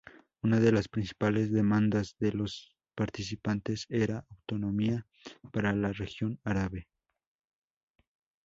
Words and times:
Una 0.41 0.59
de 0.59 0.71
las 0.71 0.87
principales 0.87 1.51
demandas 1.51 2.15
de 2.17 2.31
los 2.31 2.75
participantes 2.95 3.85
era 3.87 4.25
autonomía 4.31 5.05
para 5.53 5.75
la 5.75 5.93
región 5.93 6.39
árabe. 6.43 6.87